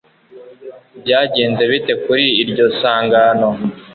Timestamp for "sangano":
2.79-3.49